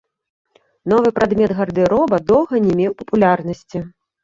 Новы 0.93 1.09
прадмет 1.17 1.51
гардэроба 1.59 2.21
доўга 2.33 2.65
не 2.65 2.73
меў 2.83 2.91
папулярнасці. 3.05 3.87